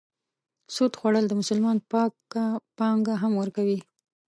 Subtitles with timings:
[0.73, 2.45] سود خوړل د مسلمان پاکه
[2.77, 3.79] پانګه هم ورکوي.